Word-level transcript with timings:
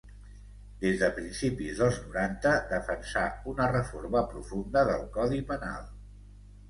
Des 0.83 0.95
de 1.01 1.09
principis 1.17 1.81
dels 1.81 1.99
noranta 2.07 2.53
defensà 2.73 3.27
una 3.55 3.69
reforma 3.75 4.25
profunda 4.33 4.87
del 4.93 5.09
Codi 5.19 5.43
Penal. 5.53 5.89